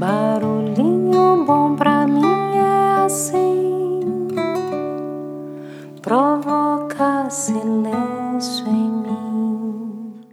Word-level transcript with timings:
Barulhinho 0.00 1.44
bom 1.44 1.76
pra 1.76 2.06
mim 2.06 2.56
é 2.56 3.04
assim, 3.04 4.00
provoca 6.00 7.28
silêncio 7.28 8.66
em 8.66 8.90
mim. 9.02 10.24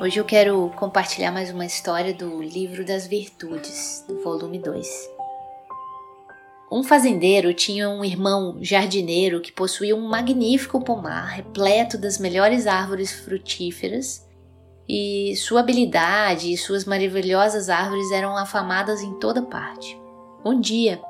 Hoje 0.00 0.18
eu 0.18 0.24
quero 0.24 0.72
compartilhar 0.76 1.30
mais 1.30 1.50
uma 1.50 1.66
história 1.66 2.14
do 2.14 2.42
Livro 2.42 2.86
das 2.86 3.06
Virtudes, 3.06 4.02
do 4.08 4.22
volume 4.22 4.58
2. 4.58 5.19
Um 6.70 6.84
fazendeiro 6.84 7.52
tinha 7.52 7.90
um 7.90 8.04
irmão 8.04 8.58
jardineiro 8.60 9.40
que 9.40 9.50
possuía 9.50 9.96
um 9.96 10.06
magnífico 10.06 10.80
pomar 10.84 11.26
repleto 11.26 11.98
das 11.98 12.16
melhores 12.16 12.68
árvores 12.68 13.12
frutíferas, 13.12 14.24
e 14.88 15.34
sua 15.36 15.60
habilidade 15.60 16.52
e 16.52 16.56
suas 16.56 16.84
maravilhosas 16.84 17.68
árvores 17.68 18.10
eram 18.12 18.36
afamadas 18.36 19.02
em 19.02 19.18
toda 19.18 19.42
parte. 19.42 19.98
Um 20.44 20.60
dia, 20.60 21.00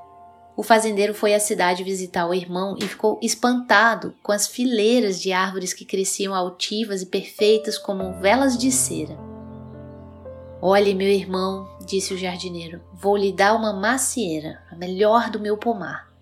o 0.56 0.62
fazendeiro 0.62 1.14
foi 1.14 1.34
à 1.34 1.40
cidade 1.40 1.84
visitar 1.84 2.26
o 2.26 2.34
irmão 2.34 2.76
e 2.78 2.86
ficou 2.86 3.18
espantado 3.22 4.14
com 4.22 4.32
as 4.32 4.46
fileiras 4.46 5.20
de 5.20 5.32
árvores 5.32 5.74
que 5.74 5.84
cresciam 5.84 6.34
altivas 6.34 7.02
e 7.02 7.06
perfeitas 7.06 7.78
como 7.78 8.20
velas 8.20 8.56
de 8.56 8.70
cera. 8.70 9.29
Olhe, 10.62 10.94
meu 10.94 11.08
irmão, 11.08 11.66
disse 11.86 12.12
o 12.12 12.18
jardineiro, 12.18 12.82
vou 12.92 13.16
lhe 13.16 13.32
dar 13.32 13.54
uma 13.54 13.72
macieira, 13.72 14.60
a 14.70 14.76
melhor 14.76 15.30
do 15.30 15.40
meu 15.40 15.56
pomar. 15.56 16.12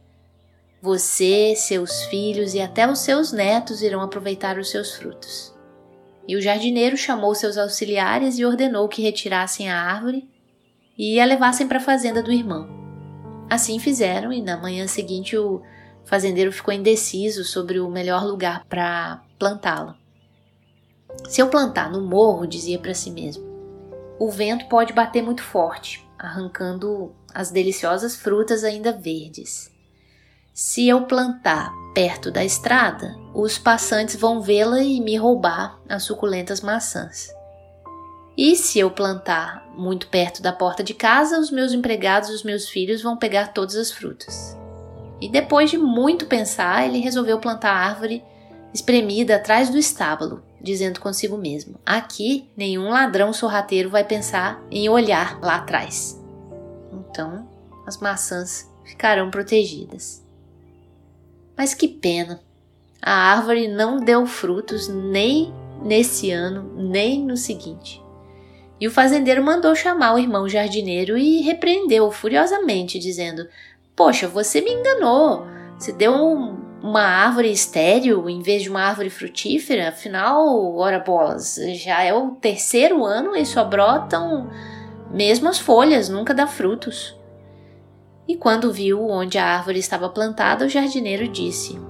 Você, 0.80 1.56
seus 1.56 2.04
filhos 2.04 2.54
e 2.54 2.60
até 2.60 2.88
os 2.88 3.00
seus 3.00 3.32
netos 3.32 3.82
irão 3.82 4.00
aproveitar 4.00 4.56
os 4.56 4.70
seus 4.70 4.94
frutos. 4.94 5.52
E 6.26 6.36
o 6.36 6.40
jardineiro 6.40 6.96
chamou 6.96 7.34
seus 7.34 7.58
auxiliares 7.58 8.38
e 8.38 8.44
ordenou 8.44 8.86
que 8.86 9.02
retirassem 9.02 9.68
a 9.68 9.82
árvore 9.82 10.30
e 10.96 11.18
a 11.18 11.24
levassem 11.24 11.66
para 11.66 11.78
a 11.78 11.80
fazenda 11.80 12.22
do 12.22 12.30
irmão. 12.30 12.68
Assim 13.50 13.80
fizeram, 13.80 14.32
e 14.32 14.40
na 14.40 14.56
manhã 14.56 14.86
seguinte 14.86 15.36
o 15.36 15.62
fazendeiro 16.04 16.52
ficou 16.52 16.72
indeciso 16.72 17.44
sobre 17.44 17.80
o 17.80 17.90
melhor 17.90 18.24
lugar 18.24 18.64
para 18.68 19.20
plantá-la. 19.36 19.96
Se 21.26 21.40
eu 21.40 21.48
plantar 21.48 21.90
no 21.90 22.02
morro, 22.02 22.46
dizia 22.46 22.78
para 22.78 22.94
si 22.94 23.10
mesmo, 23.10 23.47
o 24.18 24.30
vento 24.30 24.66
pode 24.66 24.92
bater 24.92 25.22
muito 25.22 25.42
forte, 25.42 26.06
arrancando 26.18 27.14
as 27.32 27.50
deliciosas 27.50 28.16
frutas 28.16 28.64
ainda 28.64 28.92
verdes. 28.92 29.70
Se 30.52 30.88
eu 30.88 31.02
plantar 31.02 31.72
perto 31.94 32.32
da 32.32 32.44
estrada, 32.44 33.16
os 33.32 33.58
passantes 33.58 34.16
vão 34.16 34.40
vê-la 34.40 34.80
e 34.80 35.00
me 35.00 35.16
roubar 35.16 35.78
as 35.88 36.02
suculentas 36.02 36.60
maçãs. 36.60 37.28
E 38.36 38.56
se 38.56 38.78
eu 38.78 38.90
plantar 38.90 39.64
muito 39.76 40.08
perto 40.08 40.42
da 40.42 40.52
porta 40.52 40.82
de 40.82 40.94
casa, 40.94 41.38
os 41.38 41.50
meus 41.50 41.72
empregados 41.72 42.28
e 42.28 42.32
os 42.32 42.42
meus 42.42 42.68
filhos 42.68 43.02
vão 43.02 43.16
pegar 43.16 43.52
todas 43.52 43.76
as 43.76 43.92
frutas. 43.92 44.56
E 45.20 45.28
depois 45.28 45.70
de 45.70 45.78
muito 45.78 46.26
pensar, 46.26 46.86
ele 46.86 46.98
resolveu 46.98 47.38
plantar 47.38 47.70
a 47.70 47.86
árvore 47.86 48.24
espremida 48.72 49.36
atrás 49.36 49.70
do 49.70 49.78
estábulo, 49.78 50.42
dizendo 50.60 51.00
consigo 51.00 51.36
mesmo: 51.36 51.78
Aqui 51.84 52.48
nenhum 52.56 52.88
ladrão 52.88 53.32
sorrateiro 53.32 53.90
vai 53.90 54.04
pensar 54.04 54.62
em 54.70 54.88
olhar 54.88 55.40
lá 55.40 55.56
atrás. 55.56 56.20
Então 56.92 57.48
as 57.86 57.98
maçãs 57.98 58.70
ficarão 58.84 59.30
protegidas. 59.30 60.24
Mas 61.56 61.74
que 61.74 61.88
pena! 61.88 62.40
A 63.00 63.12
árvore 63.12 63.68
não 63.68 63.98
deu 63.98 64.26
frutos 64.26 64.88
nem 64.88 65.54
nesse 65.82 66.30
ano, 66.30 66.74
nem 66.76 67.24
no 67.24 67.36
seguinte. 67.36 68.02
E 68.80 68.86
o 68.86 68.90
fazendeiro 68.90 69.42
mandou 69.42 69.74
chamar 69.74 70.14
o 70.14 70.18
irmão 70.18 70.48
jardineiro 70.48 71.16
e 71.16 71.40
repreendeu 71.40 72.10
furiosamente, 72.10 72.98
dizendo: 72.98 73.48
Poxa, 73.96 74.28
você 74.28 74.60
me 74.60 74.72
enganou. 74.72 75.46
Você 75.76 75.92
deu 75.92 76.12
um 76.12 76.67
uma 76.82 77.02
árvore 77.02 77.50
estéril 77.50 78.28
em 78.28 78.40
vez 78.40 78.62
de 78.62 78.70
uma 78.70 78.82
árvore 78.82 79.10
frutífera, 79.10 79.88
afinal, 79.88 80.76
ora 80.76 81.00
bolas, 81.00 81.58
já 81.74 82.02
é 82.02 82.14
o 82.14 82.32
terceiro 82.32 83.04
ano 83.04 83.36
e 83.36 83.44
só 83.44 83.64
brotam 83.64 84.48
mesmo 85.10 85.48
as 85.48 85.58
folhas, 85.58 86.08
nunca 86.08 86.34
dá 86.34 86.46
frutos. 86.46 87.16
E 88.26 88.36
quando 88.36 88.72
viu 88.72 89.08
onde 89.08 89.38
a 89.38 89.44
árvore 89.44 89.78
estava 89.78 90.08
plantada, 90.08 90.66
o 90.66 90.68
jardineiro 90.68 91.26
disse: 91.28 91.80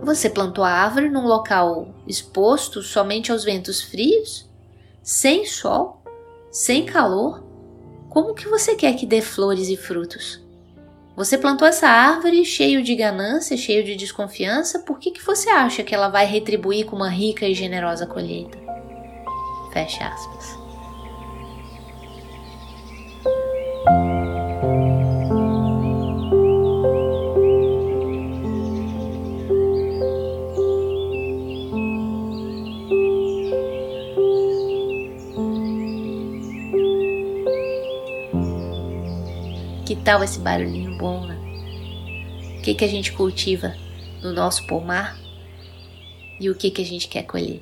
Você 0.00 0.30
plantou 0.30 0.64
a 0.64 0.70
árvore 0.70 1.10
num 1.10 1.26
local 1.26 1.88
exposto 2.06 2.82
somente 2.82 3.32
aos 3.32 3.42
ventos 3.42 3.82
frios? 3.82 4.48
Sem 5.02 5.44
sol? 5.44 6.02
Sem 6.52 6.86
calor? 6.86 7.44
Como 8.08 8.32
que 8.32 8.48
você 8.48 8.76
quer 8.76 8.94
que 8.94 9.04
dê 9.04 9.20
flores 9.20 9.68
e 9.68 9.76
frutos? 9.76 10.45
Você 11.16 11.38
plantou 11.38 11.66
essa 11.66 11.88
árvore 11.88 12.44
cheio 12.44 12.82
de 12.82 12.94
ganância, 12.94 13.56
cheio 13.56 13.82
de 13.82 13.96
desconfiança, 13.96 14.80
por 14.80 14.98
que, 14.98 15.10
que 15.10 15.24
você 15.24 15.48
acha 15.48 15.82
que 15.82 15.94
ela 15.94 16.08
vai 16.08 16.26
retribuir 16.26 16.84
com 16.84 16.94
uma 16.94 17.08
rica 17.08 17.48
e 17.48 17.54
generosa 17.54 18.06
colheita? 18.06 18.58
Fecha 19.72 20.06
aspas. 20.06 20.65
Que 39.86 39.94
tal 39.94 40.24
esse 40.24 40.40
barulhinho 40.40 40.98
bom, 40.98 41.24
né? 41.24 41.38
O 42.58 42.62
que, 42.62 42.74
que 42.74 42.84
a 42.84 42.88
gente 42.88 43.12
cultiva 43.12 43.72
no 44.20 44.32
nosso 44.32 44.66
pomar 44.66 45.16
e 46.40 46.50
o 46.50 46.56
que, 46.56 46.72
que 46.72 46.82
a 46.82 46.84
gente 46.84 47.06
quer 47.06 47.22
colher? 47.22 47.60